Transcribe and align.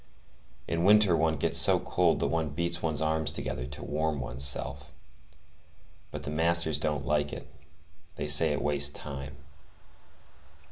In 0.67 0.83
winter 0.83 1.15
one 1.15 1.35
gets 1.35 1.59
so 1.59 1.77
cold 1.79 2.21
that 2.21 2.25
one 2.29 2.49
beats 2.49 2.81
one's 2.81 3.03
arms 3.03 3.31
together 3.31 3.67
to 3.67 3.85
warm 3.85 4.19
one's 4.19 4.43
self; 4.43 4.93
but 6.09 6.23
the 6.23 6.31
masters 6.31 6.79
don't 6.79 7.05
like 7.05 7.31
it; 7.31 7.47
they 8.15 8.25
say 8.25 8.51
it 8.51 8.63
wastes 8.63 8.89
time. 8.89 9.37